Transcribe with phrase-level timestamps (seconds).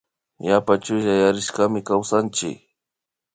[0.47, 2.57] Yapa chullayarishkami kawsanchik